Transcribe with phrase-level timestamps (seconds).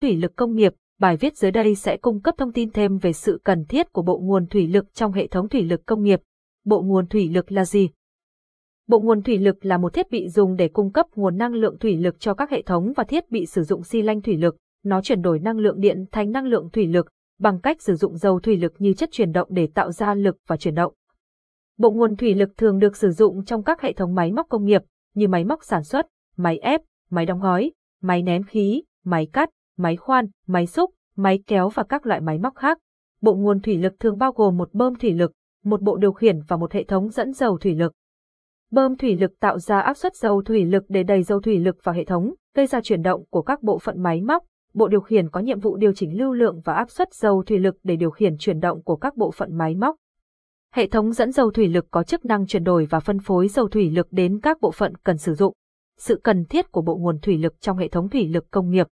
[0.00, 3.12] thủy lực công nghiệp, bài viết dưới đây sẽ cung cấp thông tin thêm về
[3.12, 6.20] sự cần thiết của bộ nguồn thủy lực trong hệ thống thủy lực công nghiệp.
[6.64, 7.90] Bộ nguồn thủy lực là gì?
[8.86, 11.78] Bộ nguồn thủy lực là một thiết bị dùng để cung cấp nguồn năng lượng
[11.78, 14.56] thủy lực cho các hệ thống và thiết bị sử dụng xi lanh thủy lực.
[14.84, 17.06] Nó chuyển đổi năng lượng điện thành năng lượng thủy lực
[17.38, 20.36] bằng cách sử dụng dầu thủy lực như chất chuyển động để tạo ra lực
[20.46, 20.94] và chuyển động.
[21.78, 24.64] Bộ nguồn thủy lực thường được sử dụng trong các hệ thống máy móc công
[24.64, 24.82] nghiệp
[25.14, 26.06] như máy móc sản xuất,
[26.36, 26.80] máy ép,
[27.10, 27.72] máy đóng gói,
[28.02, 32.38] máy nén khí, máy cắt, máy khoan, máy xúc, máy kéo và các loại máy
[32.38, 32.78] móc khác.
[33.20, 35.32] Bộ nguồn thủy lực thường bao gồm một bơm thủy lực,
[35.64, 37.92] một bộ điều khiển và một hệ thống dẫn dầu thủy lực.
[38.70, 41.76] Bơm thủy lực tạo ra áp suất dầu thủy lực để đẩy dầu thủy lực
[41.82, 44.44] vào hệ thống, gây ra chuyển động của các bộ phận máy móc.
[44.74, 47.58] Bộ điều khiển có nhiệm vụ điều chỉnh lưu lượng và áp suất dầu thủy
[47.58, 49.96] lực để điều khiển chuyển động của các bộ phận máy móc.
[50.74, 53.68] Hệ thống dẫn dầu thủy lực có chức năng chuyển đổi và phân phối dầu
[53.68, 55.54] thủy lực đến các bộ phận cần sử dụng.
[55.98, 58.86] Sự cần thiết của bộ nguồn thủy lực trong hệ thống thủy lực công nghiệp.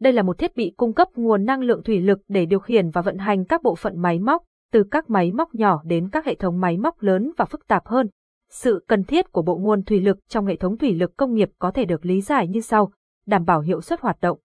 [0.00, 2.90] Đây là một thiết bị cung cấp nguồn năng lượng thủy lực để điều khiển
[2.90, 6.26] và vận hành các bộ phận máy móc, từ các máy móc nhỏ đến các
[6.26, 8.08] hệ thống máy móc lớn và phức tạp hơn.
[8.50, 11.50] Sự cần thiết của bộ nguồn thủy lực trong hệ thống thủy lực công nghiệp
[11.58, 12.92] có thể được lý giải như sau:
[13.26, 14.38] đảm bảo hiệu suất hoạt động.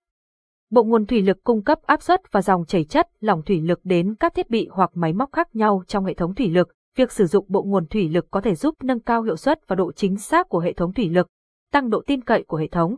[0.70, 3.80] Bộ nguồn thủy lực cung cấp áp suất và dòng chảy chất, lỏng thủy lực
[3.84, 6.70] đến các thiết bị hoặc máy móc khác nhau trong hệ thống thủy lực.
[6.96, 9.76] Việc sử dụng bộ nguồn thủy lực có thể giúp nâng cao hiệu suất và
[9.76, 11.28] độ chính xác của hệ thống thủy lực,
[11.72, 12.96] tăng độ tin cậy của hệ thống.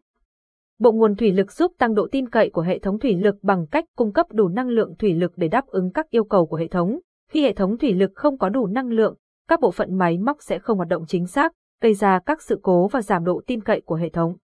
[0.79, 3.67] Bộ nguồn thủy lực giúp tăng độ tin cậy của hệ thống thủy lực bằng
[3.67, 6.57] cách cung cấp đủ năng lượng thủy lực để đáp ứng các yêu cầu của
[6.57, 6.99] hệ thống.
[7.29, 9.15] Khi hệ thống thủy lực không có đủ năng lượng,
[9.47, 12.59] các bộ phận máy móc sẽ không hoạt động chính xác, gây ra các sự
[12.63, 14.35] cố và giảm độ tin cậy của hệ thống.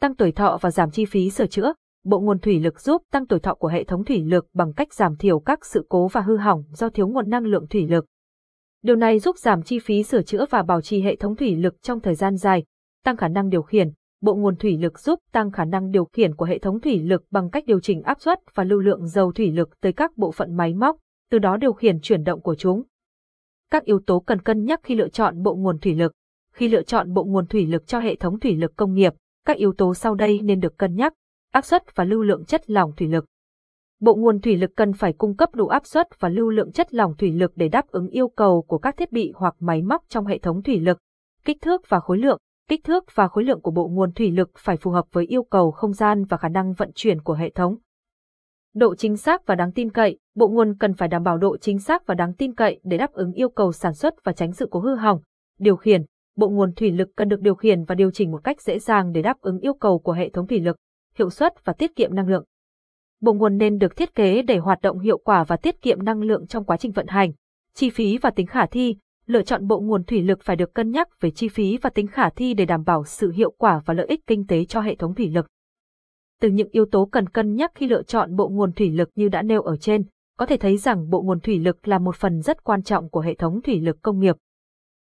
[0.00, 1.72] Tăng tuổi thọ và giảm chi phí sửa chữa.
[2.04, 4.94] Bộ nguồn thủy lực giúp tăng tuổi thọ của hệ thống thủy lực bằng cách
[4.94, 8.06] giảm thiểu các sự cố và hư hỏng do thiếu nguồn năng lượng thủy lực.
[8.82, 11.82] Điều này giúp giảm chi phí sửa chữa và bảo trì hệ thống thủy lực
[11.82, 12.64] trong thời gian dài,
[13.04, 13.92] tăng khả năng điều khiển.
[14.24, 17.24] Bộ nguồn thủy lực giúp tăng khả năng điều khiển của hệ thống thủy lực
[17.30, 20.32] bằng cách điều chỉnh áp suất và lưu lượng dầu thủy lực tới các bộ
[20.32, 20.96] phận máy móc,
[21.30, 22.82] từ đó điều khiển chuyển động của chúng.
[23.70, 26.12] Các yếu tố cần cân nhắc khi lựa chọn bộ nguồn thủy lực.
[26.54, 29.12] Khi lựa chọn bộ nguồn thủy lực cho hệ thống thủy lực công nghiệp,
[29.46, 31.12] các yếu tố sau đây nên được cân nhắc:
[31.52, 33.24] áp suất và lưu lượng chất lỏng thủy lực.
[34.00, 36.94] Bộ nguồn thủy lực cần phải cung cấp đủ áp suất và lưu lượng chất
[36.94, 40.04] lỏng thủy lực để đáp ứng yêu cầu của các thiết bị hoặc máy móc
[40.08, 40.98] trong hệ thống thủy lực.
[41.44, 42.38] Kích thước và khối lượng
[42.68, 45.42] Kích thước và khối lượng của bộ nguồn thủy lực phải phù hợp với yêu
[45.42, 47.76] cầu không gian và khả năng vận chuyển của hệ thống.
[48.74, 51.78] Độ chính xác và đáng tin cậy, bộ nguồn cần phải đảm bảo độ chính
[51.78, 54.68] xác và đáng tin cậy để đáp ứng yêu cầu sản xuất và tránh sự
[54.70, 55.20] cố hư hỏng.
[55.58, 56.04] Điều khiển,
[56.36, 59.12] bộ nguồn thủy lực cần được điều khiển và điều chỉnh một cách dễ dàng
[59.12, 60.76] để đáp ứng yêu cầu của hệ thống thủy lực,
[61.18, 62.44] hiệu suất và tiết kiệm năng lượng.
[63.20, 66.22] Bộ nguồn nên được thiết kế để hoạt động hiệu quả và tiết kiệm năng
[66.22, 67.32] lượng trong quá trình vận hành.
[67.74, 68.96] Chi phí và tính khả thi,
[69.26, 72.06] lựa chọn bộ nguồn thủy lực phải được cân nhắc về chi phí và tính
[72.06, 74.94] khả thi để đảm bảo sự hiệu quả và lợi ích kinh tế cho hệ
[74.94, 75.46] thống thủy lực.
[76.40, 79.28] Từ những yếu tố cần cân nhắc khi lựa chọn bộ nguồn thủy lực như
[79.28, 80.04] đã nêu ở trên,
[80.38, 83.20] có thể thấy rằng bộ nguồn thủy lực là một phần rất quan trọng của
[83.20, 84.36] hệ thống thủy lực công nghiệp.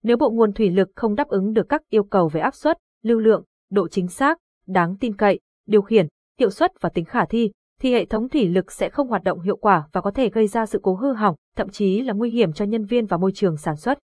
[0.04, 2.78] Nếu bộ nguồn thủy lực không đáp ứng được các yêu cầu về áp suất,
[3.04, 6.08] lưu lượng, độ chính xác, đáng tin cậy, điều khiển,
[6.40, 9.42] hiệu suất và tính khả thi, thì hệ thống thủy lực sẽ không hoạt động
[9.42, 12.30] hiệu quả và có thể gây ra sự cố hư hỏng, thậm chí là nguy
[12.30, 13.98] hiểm cho nhân viên và môi trường sản xuất.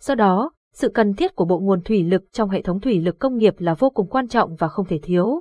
[0.00, 3.18] Do đó, sự cần thiết của bộ nguồn thủy lực trong hệ thống thủy lực
[3.18, 5.40] công nghiệp là vô cùng quan trọng và không thể thiếu.